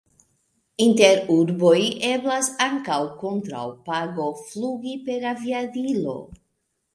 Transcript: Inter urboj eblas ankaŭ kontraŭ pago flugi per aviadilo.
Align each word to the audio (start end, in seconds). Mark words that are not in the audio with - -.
Inter 0.85 1.19
urboj 1.33 1.75
eblas 2.11 2.49
ankaŭ 2.65 2.97
kontraŭ 3.25 3.67
pago 3.91 4.27
flugi 4.49 4.97
per 5.11 5.29
aviadilo. 5.35 6.19